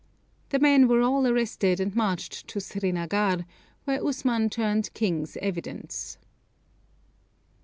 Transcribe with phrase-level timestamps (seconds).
[0.49, 3.45] The men were all arrested and marched to Srinagar,
[3.83, 6.17] where Usman turned 'king's evidence.'